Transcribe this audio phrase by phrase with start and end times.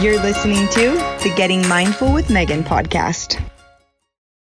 [0.00, 0.90] You're listening to
[1.22, 3.40] the Getting Mindful with Megan podcast.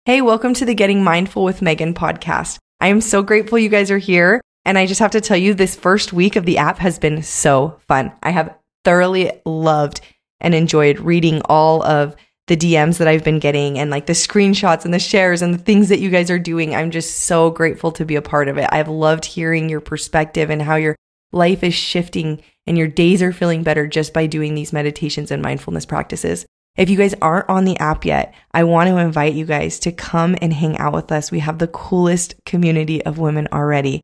[0.03, 2.57] Hey, welcome to the Getting Mindful with Megan podcast.
[2.81, 4.41] I am so grateful you guys are here.
[4.65, 7.21] And I just have to tell you, this first week of the app has been
[7.21, 8.11] so fun.
[8.23, 10.01] I have thoroughly loved
[10.41, 12.15] and enjoyed reading all of
[12.47, 15.59] the DMs that I've been getting and like the screenshots and the shares and the
[15.59, 16.75] things that you guys are doing.
[16.75, 18.67] I'm just so grateful to be a part of it.
[18.71, 20.95] I've loved hearing your perspective and how your
[21.31, 25.41] life is shifting and your days are feeling better just by doing these meditations and
[25.41, 26.45] mindfulness practices.
[26.75, 29.91] If you guys aren't on the app yet, I want to invite you guys to
[29.91, 31.31] come and hang out with us.
[31.31, 34.01] We have the coolest community of women already.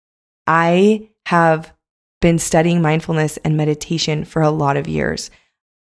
[0.48, 1.72] I have
[2.22, 5.30] been studying mindfulness and meditation for a lot of years.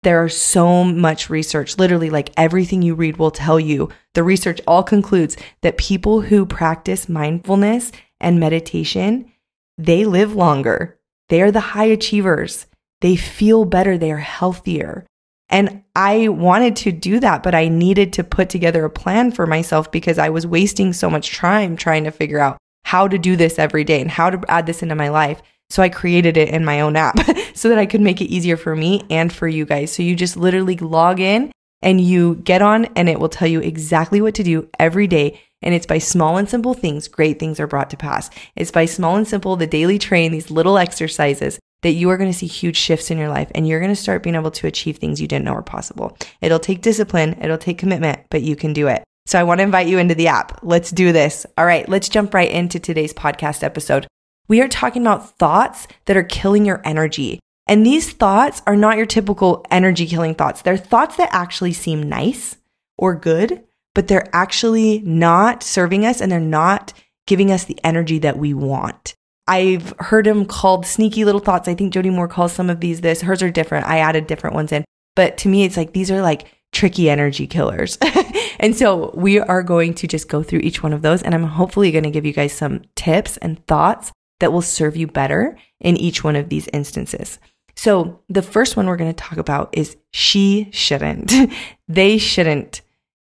[0.03, 3.91] There are so much research, literally, like everything you read will tell you.
[4.15, 9.31] The research all concludes that people who practice mindfulness and meditation,
[9.79, 10.99] they live longer.
[11.33, 12.67] They are the high achievers.
[13.01, 13.97] They feel better.
[13.97, 15.07] They are healthier.
[15.49, 19.47] And I wanted to do that, but I needed to put together a plan for
[19.47, 23.35] myself because I was wasting so much time trying to figure out how to do
[23.35, 25.41] this every day and how to add this into my life.
[25.71, 27.17] So I created it in my own app
[27.55, 29.91] so that I could make it easier for me and for you guys.
[29.91, 33.61] So you just literally log in and you get on and it will tell you
[33.61, 35.41] exactly what to do every day.
[35.63, 38.31] And it's by small and simple things, great things are brought to pass.
[38.57, 42.31] It's by small and simple, the daily train, these little exercises that you are going
[42.31, 44.67] to see huge shifts in your life and you're going to start being able to
[44.67, 46.17] achieve things you didn't know were possible.
[46.41, 49.03] It'll take discipline, it'll take commitment, but you can do it.
[49.27, 50.61] So I want to invite you into the app.
[50.63, 51.47] Let's do this.
[51.57, 54.07] All right, let's jump right into today's podcast episode.
[54.49, 57.39] We are talking about thoughts that are killing your energy.
[57.69, 60.63] And these thoughts are not your typical energy killing thoughts.
[60.63, 62.57] They're thoughts that actually seem nice
[62.99, 63.63] or good,
[63.95, 66.93] but they're actually not serving us and they're not
[67.27, 69.15] giving us the energy that we want.
[69.49, 71.69] I've heard them called sneaky little thoughts.
[71.69, 73.23] I think Jody Moore calls some of these this.
[73.23, 73.87] Hers are different.
[73.87, 74.85] I added different ones in.
[75.17, 77.99] But to me, it's like these are like tricky energy killers.
[78.61, 81.23] and so we are going to just go through each one of those.
[81.23, 84.97] And I'm hopefully going to give you guys some tips and thoughts that will serve
[84.97, 87.39] you better in each one of these instances.
[87.75, 91.33] So the first one we're going to talk about is she shouldn't.
[91.89, 92.81] they shouldn't.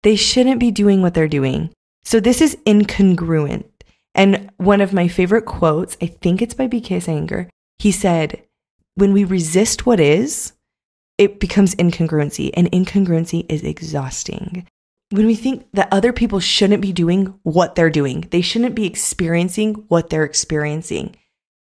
[0.05, 1.71] They shouldn't be doing what they're doing.
[2.03, 3.65] So this is incongruent.
[4.13, 7.49] And one of my favorite quotes, I think it's by BK Sanger,
[7.79, 8.43] he said,
[8.93, 10.53] When we resist what is,
[11.17, 14.67] it becomes incongruency, and incongruency is exhausting.
[15.09, 18.85] When we think that other people shouldn't be doing what they're doing, they shouldn't be
[18.85, 21.15] experiencing what they're experiencing,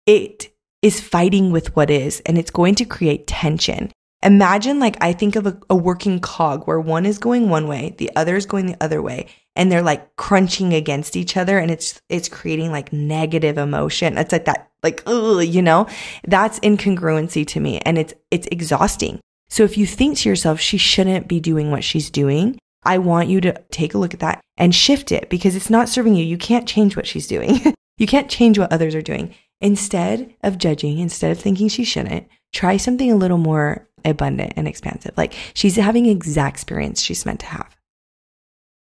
[0.06, 0.50] it
[0.82, 3.90] is fighting with what is, and it's going to create tension.
[4.28, 7.96] Imagine, like, I think of a, a, working cog where one is going one way,
[7.98, 11.72] the other is going the other way, and they're like crunching against each other, and
[11.72, 14.18] it's it's creating like negative emotion.
[14.18, 15.88] It's like that, like, ugh, you know,
[16.28, 19.22] that's incongruency to me, and it's it's exhausting.
[19.48, 23.30] So if you think to yourself, she shouldn't be doing what she's doing, I want
[23.30, 26.26] you to take a look at that and shift it because it's not serving you.
[26.26, 27.74] You can't change what she's doing.
[27.98, 29.34] you can't change what others are doing.
[29.62, 34.68] Instead of judging, instead of thinking she shouldn't, try something a little more abundant and
[34.68, 35.18] expansive.
[35.18, 37.76] Like she's having exact experience she's meant to have.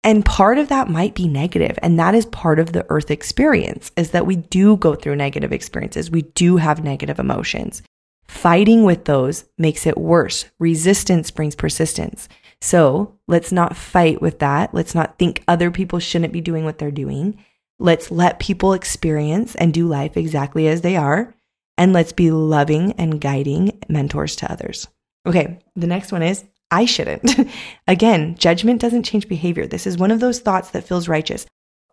[0.05, 3.91] And part of that might be negative, and that is part of the earth experience
[3.97, 6.11] is that we do go through negative experiences.
[6.11, 7.83] We do have negative emotions.
[8.27, 10.45] Fighting with those makes it worse.
[10.59, 12.29] Resistance brings persistence.
[12.61, 14.75] So let's not fight with that.
[14.75, 17.43] Let's not think other people shouldn't be doing what they're doing.
[17.79, 21.35] Let's let people experience and do life exactly as they are.
[21.77, 24.87] And let's be loving and guiding mentors to others.
[25.27, 27.49] Okay, the next one is I shouldn't.
[27.87, 29.67] Again, judgment doesn't change behavior.
[29.67, 31.47] This is one of those thoughts that feels righteous.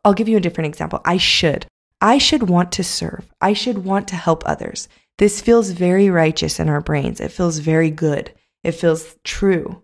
[0.03, 1.01] I'll give you a different example.
[1.05, 1.65] I should.
[2.01, 3.31] I should want to serve.
[3.39, 4.89] I should want to help others.
[5.19, 7.19] This feels very righteous in our brains.
[7.19, 8.33] It feels very good.
[8.63, 9.83] It feels true.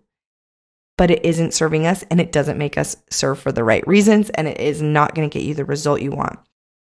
[0.96, 4.30] But it isn't serving us and it doesn't make us serve for the right reasons
[4.30, 6.40] and it is not going to get you the result you want.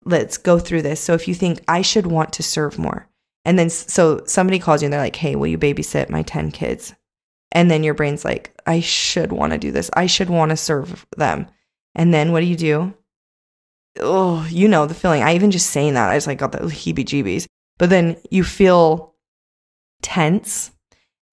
[0.04, 1.00] Let's go through this.
[1.00, 3.08] So if you think I should want to serve more,
[3.46, 6.52] and then so somebody calls you and they're like, hey, will you babysit my 10
[6.52, 6.94] kids?
[7.52, 9.90] And then your brain's like, I should want to do this.
[9.94, 11.48] I should want to serve them.
[11.96, 12.94] And then what do you do?
[14.00, 15.22] Oh, you know the feeling.
[15.22, 17.48] I even just saying that, I just like got the heebie jeebies.
[17.78, 19.16] But then you feel
[20.02, 20.72] tense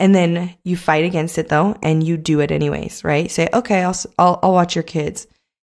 [0.00, 3.30] and then you fight against it though and you do it anyways, right?
[3.30, 5.26] Say, "Okay, I'll I'll, I'll watch your kids."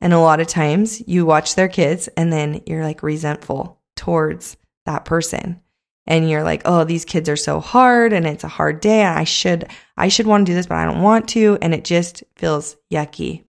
[0.00, 4.56] And a lot of times you watch their kids and then you're like resentful towards
[4.86, 5.61] that person.
[6.06, 9.24] And you're like, "Oh, these kids are so hard and it's a hard day I
[9.24, 12.24] should I should want to do this but I don't want to." And it just
[12.36, 13.44] feels yucky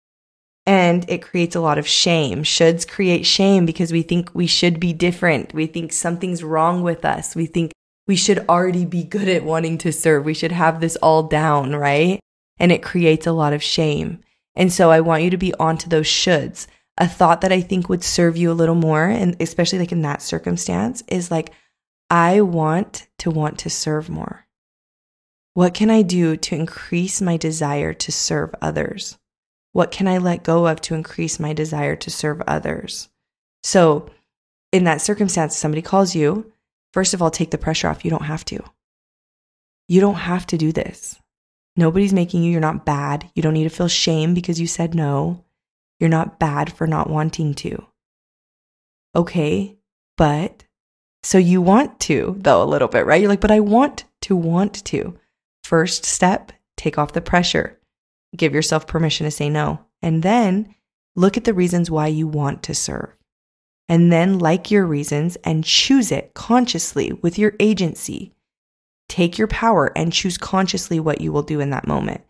[0.66, 2.42] and it creates a lot of shame.
[2.42, 5.54] Shoulds create shame because we think we should be different.
[5.54, 7.34] We think something's wrong with us.
[7.34, 7.72] We think
[8.06, 10.24] we should already be good at wanting to serve.
[10.24, 12.20] We should have this all down, right?
[12.58, 14.20] And it creates a lot of shame.
[14.54, 16.66] And so I want you to be onto those shoulds.
[16.98, 20.02] A thought that I think would serve you a little more, and especially like in
[20.02, 21.52] that circumstance, is like,
[22.10, 24.46] I want to want to serve more.
[25.54, 29.18] What can I do to increase my desire to serve others?
[29.72, 33.08] What can I let go of to increase my desire to serve others?
[33.62, 34.10] So,
[34.72, 36.52] in that circumstance, somebody calls you,
[36.92, 38.04] First of all, take the pressure off.
[38.04, 38.62] You don't have to.
[39.88, 41.18] You don't have to do this.
[41.76, 42.50] Nobody's making you.
[42.50, 43.30] You're not bad.
[43.34, 45.44] You don't need to feel shame because you said no.
[45.98, 47.86] You're not bad for not wanting to.
[49.14, 49.76] Okay,
[50.16, 50.64] but
[51.22, 53.20] so you want to, though, a little bit, right?
[53.20, 55.18] You're like, but I want to want to.
[55.64, 57.78] First step, take off the pressure.
[58.36, 59.80] Give yourself permission to say no.
[60.02, 60.74] And then
[61.16, 63.14] look at the reasons why you want to serve
[63.90, 68.32] and then like your reasons and choose it consciously with your agency.
[69.08, 72.20] Take your power and choose consciously what you will do in that moment.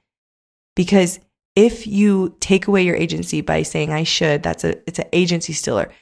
[0.74, 1.20] Because
[1.54, 5.52] if you take away your agency by saying I should, that's a it's an agency
[5.52, 5.92] stiller.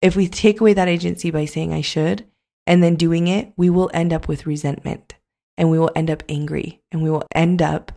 [0.00, 2.24] If we take away that agency by saying I should
[2.66, 5.14] and then doing it, we will end up with resentment
[5.56, 7.92] and we will end up angry and we will end up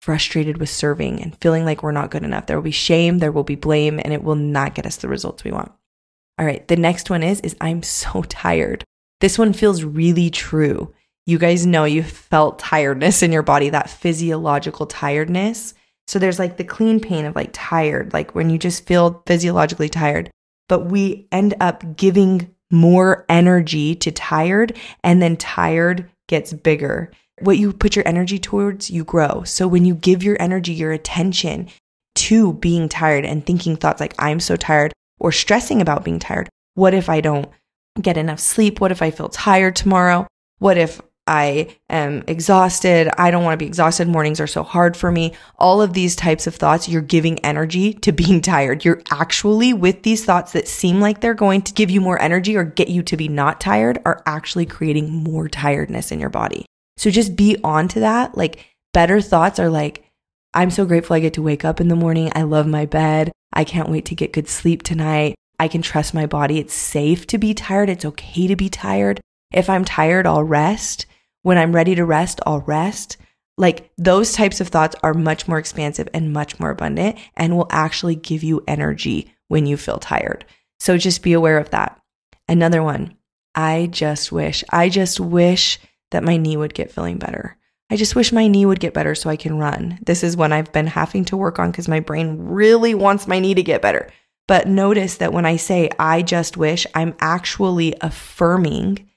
[0.00, 2.46] frustrated with serving and feeling like we're not good enough.
[2.46, 5.08] There will be shame, there will be blame, and it will not get us the
[5.08, 5.72] results we want.
[6.38, 8.84] All right, the next one is is I'm so tired.
[9.20, 10.94] This one feels really true.
[11.26, 15.74] You guys know you felt tiredness in your body, that physiological tiredness.
[16.06, 19.90] So there's like the clean pain of like tired, like when you just feel physiologically
[19.90, 20.30] tired.
[20.68, 27.10] But we end up giving more energy to tired, and then tired gets bigger.
[27.40, 29.44] What you put your energy towards, you grow.
[29.44, 31.68] So when you give your energy, your attention
[32.16, 36.48] to being tired and thinking thoughts like, I'm so tired, or stressing about being tired.
[36.74, 37.48] What if I don't
[38.00, 38.80] get enough sleep?
[38.80, 40.26] What if I feel tired tomorrow?
[40.58, 43.10] What if I am exhausted?
[43.18, 44.08] I don't want to be exhausted.
[44.08, 45.34] Mornings are so hard for me.
[45.58, 48.84] All of these types of thoughts, you're giving energy to being tired.
[48.84, 52.56] You're actually with these thoughts that seem like they're going to give you more energy
[52.56, 56.64] or get you to be not tired are actually creating more tiredness in your body.
[56.96, 58.36] So just be on to that.
[58.36, 58.64] Like
[58.94, 60.04] better thoughts are like,
[60.54, 62.32] I'm so grateful I get to wake up in the morning.
[62.34, 63.32] I love my bed.
[63.52, 65.34] I can't wait to get good sleep tonight.
[65.60, 66.58] I can trust my body.
[66.58, 67.90] It's safe to be tired.
[67.90, 69.20] It's okay to be tired.
[69.52, 71.06] If I'm tired, I'll rest.
[71.42, 73.16] When I'm ready to rest, I'll rest.
[73.56, 77.68] Like those types of thoughts are much more expansive and much more abundant and will
[77.70, 80.44] actually give you energy when you feel tired.
[80.78, 82.00] So just be aware of that.
[82.48, 83.14] Another one.
[83.54, 85.80] I just wish, I just wish
[86.12, 87.56] that my knee would get feeling better.
[87.90, 89.98] I just wish my knee would get better so I can run.
[90.02, 93.40] This is one I've been having to work on because my brain really wants my
[93.40, 94.10] knee to get better.
[94.46, 99.08] But notice that when I say I just wish, I'm actually affirming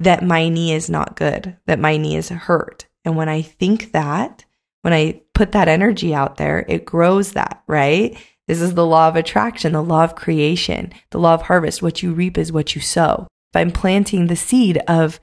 [0.00, 2.86] that my knee is not good, that my knee is hurt.
[3.04, 4.44] And when I think that,
[4.82, 8.16] when I put that energy out there, it grows that, right?
[8.48, 11.82] This is the law of attraction, the law of creation, the law of harvest.
[11.82, 13.28] What you reap is what you sow.
[13.52, 15.20] If I'm planting the seed of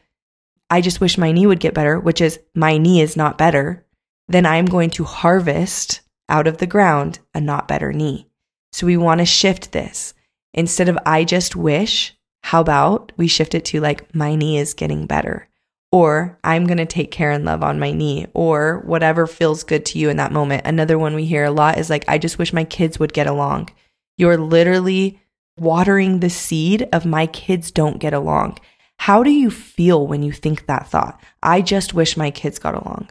[0.69, 3.85] I just wish my knee would get better, which is my knee is not better,
[4.27, 8.27] then I'm going to harvest out of the ground a not better knee.
[8.73, 10.13] So we want to shift this.
[10.53, 12.16] Instead of I just wish,
[12.47, 15.49] how about we shift it to like my knee is getting better?
[15.91, 19.85] Or I'm going to take care and love on my knee, or whatever feels good
[19.87, 20.65] to you in that moment.
[20.65, 23.27] Another one we hear a lot is like, I just wish my kids would get
[23.27, 23.69] along.
[24.17, 25.19] You're literally
[25.57, 28.59] watering the seed of my kids don't get along.
[28.99, 31.21] How do you feel when you think that thought?
[31.43, 33.09] I just wish my kids got along.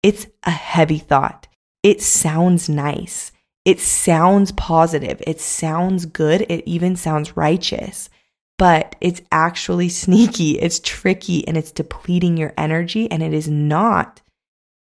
[0.00, 1.48] It's a heavy thought.
[1.82, 3.32] It sounds nice.
[3.64, 5.20] It sounds positive.
[5.26, 6.42] It sounds good.
[6.42, 8.10] It even sounds righteous,
[8.58, 10.58] but it's actually sneaky.
[10.58, 14.22] It's tricky and it's depleting your energy and it is not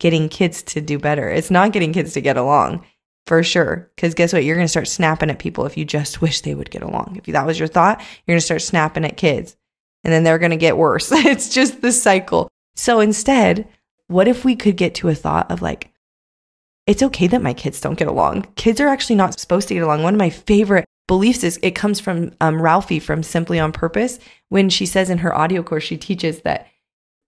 [0.00, 1.28] getting kids to do better.
[1.28, 2.85] It's not getting kids to get along
[3.26, 3.90] for sure.
[3.95, 4.45] Because guess what?
[4.45, 7.16] You're going to start snapping at people if you just wish they would get along.
[7.16, 9.57] If that was your thought, you're going to start snapping at kids
[10.04, 11.11] and then they're going to get worse.
[11.12, 12.49] it's just the cycle.
[12.76, 13.69] So instead,
[14.09, 15.90] what if we could get to a thought of like,
[16.87, 18.43] it's okay that my kids don't get along.
[18.57, 20.02] Kids are actually not supposed to get along.
[20.02, 24.19] One of my favorite beliefs is it comes from um, Ralphie from Simply on Purpose
[24.49, 26.69] when she says in her audio course, she teaches that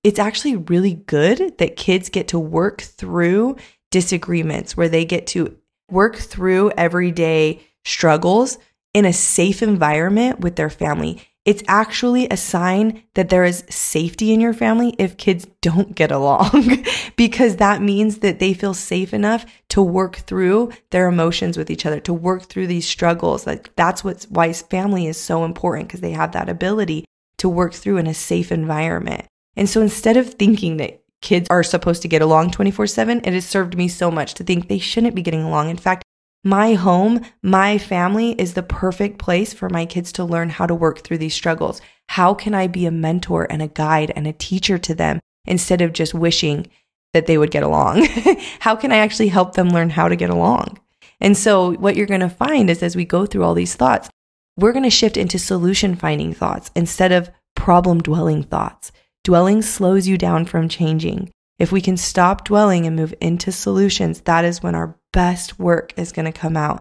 [0.04, 3.56] it's actually really good that kids get to work through
[3.90, 5.56] disagreements where they get to
[5.90, 8.58] work through everyday struggles
[8.94, 11.26] in a safe environment with their family.
[11.46, 16.10] It's actually a sign that there is safety in your family if kids don't get
[16.10, 16.84] along,
[17.16, 21.86] because that means that they feel safe enough to work through their emotions with each
[21.86, 23.46] other, to work through these struggles.
[23.46, 27.04] Like that's what's why family is so important because they have that ability
[27.38, 29.26] to work through in a safe environment.
[29.54, 33.32] And so instead of thinking that kids are supposed to get along 24 7, it
[33.32, 35.70] has served me so much to think they shouldn't be getting along.
[35.70, 36.02] In fact,
[36.46, 40.76] my home, my family is the perfect place for my kids to learn how to
[40.76, 41.80] work through these struggles.
[42.08, 45.80] How can I be a mentor and a guide and a teacher to them instead
[45.82, 46.68] of just wishing
[47.12, 48.06] that they would get along?
[48.60, 50.78] how can I actually help them learn how to get along?
[51.20, 54.08] And so, what you're going to find is as we go through all these thoughts,
[54.56, 58.92] we're going to shift into solution finding thoughts instead of problem dwelling thoughts.
[59.24, 61.32] Dwelling slows you down from changing.
[61.58, 65.94] If we can stop dwelling and move into solutions, that is when our best work
[65.96, 66.78] is going to come out.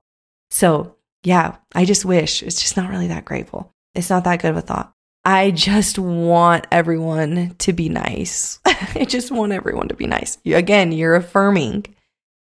[0.51, 3.71] So, yeah, I just wish it's just not really that grateful.
[3.95, 4.91] It's not that good of a thought.
[5.23, 8.59] I just want everyone to be nice.
[8.65, 10.37] I just want everyone to be nice.
[10.45, 11.85] Again, you're affirming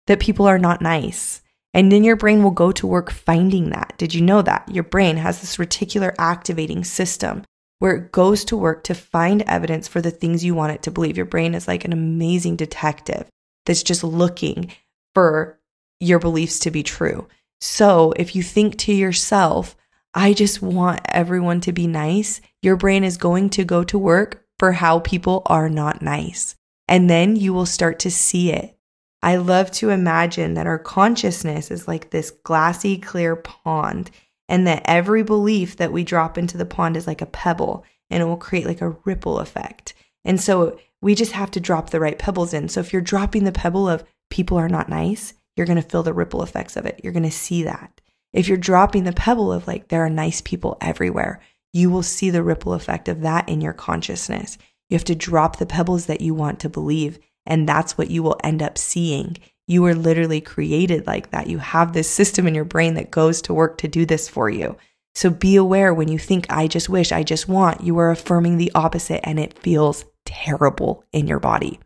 [0.06, 1.42] that people are not nice.
[1.74, 3.94] And then your brain will go to work finding that.
[3.98, 4.68] Did you know that?
[4.72, 7.42] Your brain has this reticular activating system
[7.80, 10.92] where it goes to work to find evidence for the things you want it to
[10.92, 11.16] believe.
[11.16, 13.28] Your brain is like an amazing detective
[13.66, 14.70] that's just looking
[15.14, 15.59] for
[16.00, 17.28] your beliefs to be true.
[17.60, 19.76] So if you think to yourself,
[20.14, 24.44] I just want everyone to be nice, your brain is going to go to work
[24.58, 26.56] for how people are not nice.
[26.88, 28.76] And then you will start to see it.
[29.22, 34.10] I love to imagine that our consciousness is like this glassy, clear pond
[34.48, 38.22] and that every belief that we drop into the pond is like a pebble and
[38.22, 39.94] it will create like a ripple effect.
[40.24, 42.68] And so we just have to drop the right pebbles in.
[42.68, 46.02] So if you're dropping the pebble of people are not nice, you're going to feel
[46.02, 47.00] the ripple effects of it.
[47.02, 48.00] You're going to see that.
[48.32, 51.40] If you're dropping the pebble of like there are nice people everywhere,
[51.72, 54.58] you will see the ripple effect of that in your consciousness.
[54.88, 58.22] You have to drop the pebbles that you want to believe, and that's what you
[58.22, 59.36] will end up seeing
[59.70, 61.46] you were literally created like that.
[61.46, 64.50] You have this system in your brain that goes to work to do this for
[64.50, 64.76] you.
[65.14, 68.56] So be aware when you think, I just wish, I just want, you are affirming
[68.56, 71.78] the opposite and it feels terrible in your body.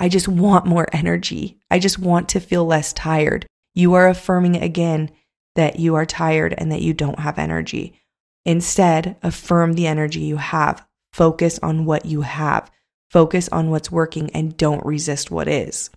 [0.00, 1.58] I just want more energy.
[1.70, 3.46] I just want to feel less tired.
[3.74, 5.10] You are affirming again
[5.56, 8.00] that you are tired and that you don't have energy.
[8.46, 10.86] Instead, affirm the energy you have.
[11.12, 12.70] Focus on what you have.
[13.10, 15.90] Focus on what's working and don't resist what is.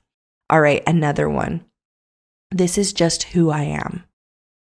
[0.49, 1.63] All right, another one.
[2.51, 4.03] This is just who I am.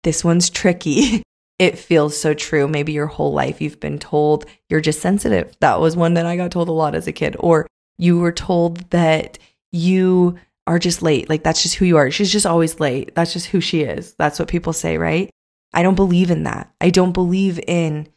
[0.04, 1.24] This one's tricky.
[1.60, 2.68] it feels so true.
[2.68, 5.56] Maybe your whole life you've been told you're just sensitive.
[5.60, 7.36] That was one that I got told a lot as a kid.
[7.40, 7.66] Or
[7.97, 9.38] you were told that
[9.71, 11.29] you are just late.
[11.29, 12.12] Like that's just who you are.
[12.12, 13.13] She's just always late.
[13.15, 14.13] That's just who she is.
[14.17, 15.29] That's what people say, right?
[15.73, 16.71] I don't believe in that.
[16.79, 18.07] I don't believe in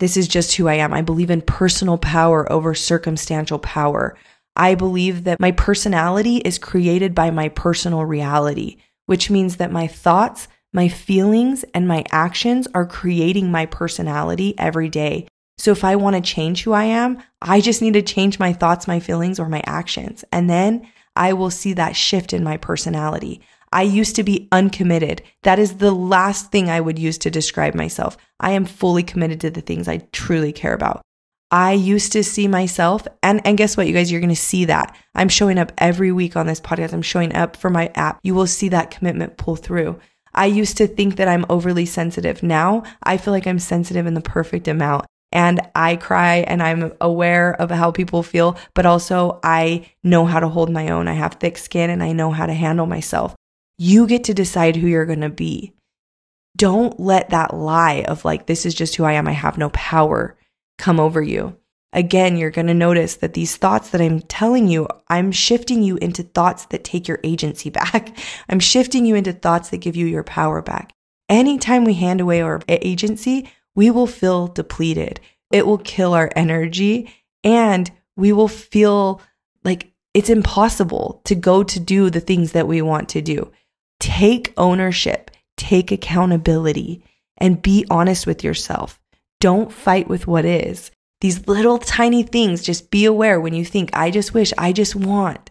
[0.00, 0.92] this is just who I am.
[0.92, 4.16] I believe in personal power over circumstantial power.
[4.56, 8.76] I believe that my personality is created by my personal reality,
[9.06, 14.88] which means that my thoughts, my feelings, and my actions are creating my personality every
[14.88, 15.28] day.
[15.58, 18.52] So if I want to change who I am, I just need to change my
[18.52, 20.24] thoughts, my feelings, or my actions.
[20.32, 23.40] And then I will see that shift in my personality.
[23.72, 25.22] I used to be uncommitted.
[25.42, 28.16] That is the last thing I would use to describe myself.
[28.38, 31.02] I am fully committed to the things I truly care about.
[31.50, 34.64] I used to see myself, and, and guess what, you guys, you're going to see
[34.64, 34.96] that.
[35.14, 36.92] I'm showing up every week on this podcast.
[36.92, 38.18] I'm showing up for my app.
[38.22, 39.98] You will see that commitment pull through.
[40.34, 42.42] I used to think that I'm overly sensitive.
[42.42, 45.06] Now I feel like I'm sensitive in the perfect amount.
[45.34, 50.38] And I cry and I'm aware of how people feel, but also I know how
[50.38, 51.08] to hold my own.
[51.08, 53.34] I have thick skin and I know how to handle myself.
[53.76, 55.72] You get to decide who you're going to be.
[56.56, 59.26] Don't let that lie of like, this is just who I am.
[59.26, 60.38] I have no power
[60.78, 61.56] come over you.
[61.92, 65.96] Again, you're going to notice that these thoughts that I'm telling you, I'm shifting you
[65.96, 68.16] into thoughts that take your agency back.
[68.48, 70.92] I'm shifting you into thoughts that give you your power back.
[71.28, 75.20] Anytime we hand away our agency, we will feel depleted.
[75.50, 79.20] It will kill our energy and we will feel
[79.64, 83.50] like it's impossible to go to do the things that we want to do.
[84.00, 87.04] Take ownership, take accountability,
[87.36, 89.00] and be honest with yourself.
[89.40, 90.90] Don't fight with what is.
[91.20, 94.94] These little tiny things, just be aware when you think, I just wish, I just
[94.94, 95.50] want.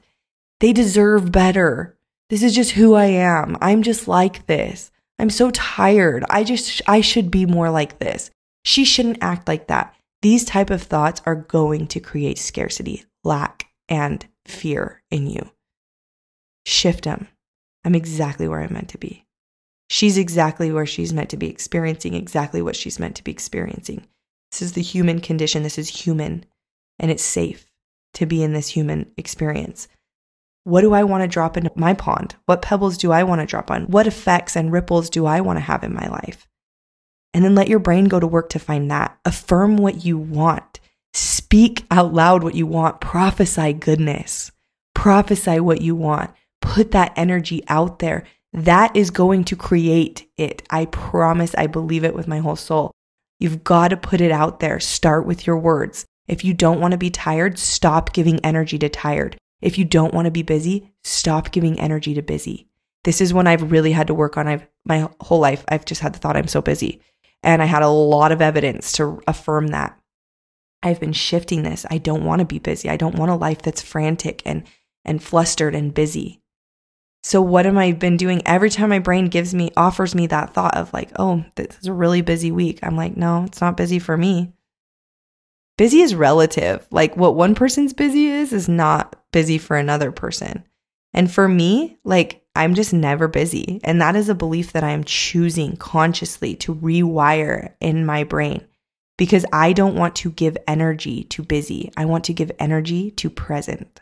[0.60, 1.98] They deserve better.
[2.30, 3.58] This is just who I am.
[3.62, 4.92] I'm just like this.
[5.24, 6.26] I'm so tired.
[6.30, 8.30] I just, I should be more like this.
[8.66, 9.96] She shouldn't act like that.
[10.22, 15.50] These type of thoughts are going to create scarcity, lack, and fear in you.
[16.66, 17.30] Shift them.
[17.86, 19.24] I'm exactly where I'm meant to be.
[19.90, 24.06] She's exactly where she's meant to be experiencing exactly what she's meant to be experiencing.
[24.52, 25.64] This is the human condition.
[25.64, 26.44] This is human,
[27.00, 27.72] and it's safe
[28.16, 29.88] to be in this human experience.
[30.66, 32.36] What do I want to drop into my pond?
[32.46, 33.84] What pebbles do I want to drop on?
[33.86, 36.48] What effects and ripples do I want to have in my life?
[37.34, 39.18] And then let your brain go to work to find that.
[39.26, 40.80] Affirm what you want.
[41.14, 43.02] Speak out loud what you want.
[43.02, 44.52] Prophesy goodness.
[44.96, 46.32] Prophesy what you want.
[46.62, 48.24] Put that energy out there.
[48.54, 50.64] That is going to create it.
[50.70, 51.54] I promise.
[51.56, 52.92] I believe it with my whole soul.
[53.40, 54.80] You've got to put it out there.
[54.80, 56.06] Start with your words.
[56.28, 59.36] If you don't want to be tired, stop giving energy to tired.
[59.64, 62.68] If you don't want to be busy, stop giving energy to busy.
[63.06, 66.02] This is when I've really had to work on I've my whole life I've just
[66.02, 67.02] had the thought I'm so busy.
[67.42, 69.98] And I had a lot of evidence to affirm that.
[70.84, 71.86] I've been shifting this.
[71.90, 72.90] I don't want to be busy.
[72.90, 74.64] I don't want a life that's frantic and
[75.06, 76.42] and flustered and busy.
[77.24, 80.54] So what am I been doing every time my brain gives me offers me that
[80.54, 83.78] thought of like, "Oh, this is a really busy week." I'm like, "No, it's not
[83.78, 84.52] busy for me."
[85.78, 86.86] Busy is relative.
[86.92, 90.64] Like what one person's busy is is not busy for another person.
[91.14, 93.82] And for me, like I'm just never busy.
[93.84, 98.66] And that is a belief that I am choosing consciously to rewire in my brain
[99.18, 101.92] because I don't want to give energy to busy.
[101.98, 104.02] I want to give energy to present.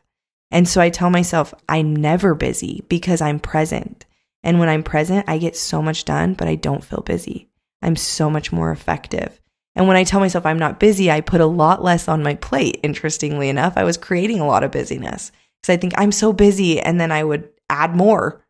[0.52, 4.06] And so I tell myself I'm never busy because I'm present.
[4.44, 7.50] And when I'm present, I get so much done, but I don't feel busy.
[7.82, 9.41] I'm so much more effective.
[9.76, 12.36] And when I tell myself I'm not busy, I put a lot less on my
[12.36, 12.80] plate.
[12.84, 16.80] Interestingly enough, I was creating a lot of busyness because I think I'm so busy
[16.80, 18.46] and then I would add more.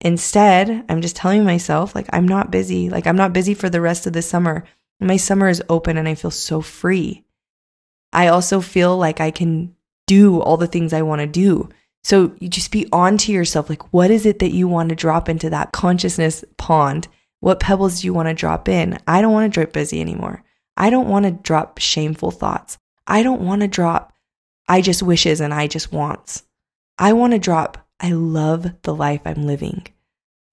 [0.00, 2.88] Instead, I'm just telling myself, like, I'm not busy.
[2.88, 4.64] Like, I'm not busy for the rest of the summer.
[4.98, 7.24] My summer is open and I feel so free.
[8.12, 9.76] I also feel like I can
[10.06, 11.68] do all the things I want to do.
[12.02, 13.68] So you just be on to yourself.
[13.68, 17.08] Like, what is it that you want to drop into that consciousness pond?
[17.40, 18.98] What pebbles do you want to drop in?
[19.06, 20.44] I don't want to drop busy anymore.
[20.76, 22.78] I don't want to drop shameful thoughts.
[23.06, 24.10] I don't want to drop
[24.70, 26.44] I just wishes and I just wants.
[26.96, 29.84] I want to drop, I love the life I'm living.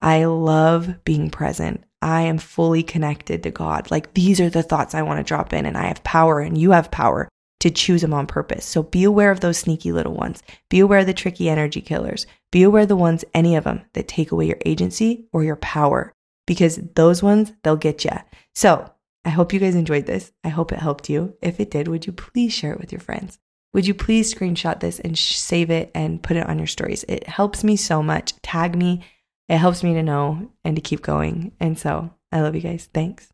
[0.02, 1.84] I love being present.
[2.02, 3.92] I am fully connected to God.
[3.92, 6.58] Like these are the thoughts I want to drop in, and I have power, and
[6.58, 7.28] you have power
[7.60, 8.64] to choose them on purpose.
[8.64, 10.42] So be aware of those sneaky little ones.
[10.68, 12.26] Be aware of the tricky energy killers.
[12.50, 15.56] Be aware of the ones, any of them, that take away your agency or your
[15.56, 16.12] power,
[16.48, 18.10] because those ones, they'll get you.
[18.56, 18.90] So
[19.24, 20.32] I hope you guys enjoyed this.
[20.42, 21.36] I hope it helped you.
[21.40, 23.38] If it did, would you please share it with your friends?
[23.72, 27.04] would you please screenshot this and sh- save it and put it on your stories?
[27.08, 28.34] It helps me so much.
[28.42, 29.04] Tag me.
[29.48, 31.52] It helps me to know and to keep going.
[31.60, 32.88] And so I love you guys.
[32.92, 33.32] Thanks.